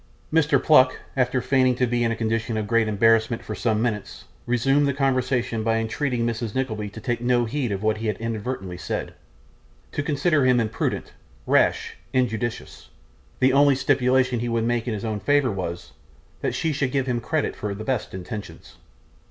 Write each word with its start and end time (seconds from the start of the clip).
Mr. 0.33 0.57
Pluck, 0.59 0.99
after 1.15 1.41
feigning 1.43 1.75
to 1.75 1.85
be 1.85 2.03
in 2.03 2.11
a 2.11 2.15
condition 2.15 2.57
of 2.57 2.65
great 2.65 2.87
embarrassment 2.87 3.43
for 3.43 3.53
some 3.53 3.83
minutes, 3.83 4.23
resumed 4.47 4.87
the 4.87 4.95
conversation 4.95 5.63
by 5.63 5.77
entreating 5.77 6.25
Mrs. 6.25 6.55
Nickleby 6.55 6.89
to 6.89 6.99
take 6.99 7.21
no 7.21 7.45
heed 7.45 7.71
of 7.71 7.83
what 7.83 7.97
he 7.97 8.07
had 8.07 8.17
inadvertently 8.17 8.77
said 8.79 9.13
to 9.91 10.01
consider 10.01 10.43
him 10.43 10.59
imprudent, 10.59 11.13
rash, 11.45 11.97
injudicious. 12.13 12.89
The 13.41 13.53
only 13.53 13.75
stipulation 13.75 14.39
he 14.39 14.49
would 14.49 14.63
make 14.63 14.87
in 14.87 14.95
his 14.95 15.05
own 15.05 15.19
favour 15.19 15.51
was, 15.51 15.91
that 16.41 16.55
she 16.55 16.73
should 16.73 16.91
give 16.91 17.05
him 17.05 17.21
credit 17.21 17.55
for 17.55 17.75
the 17.75 17.83
best 17.83 18.15
intentions. 18.15 18.77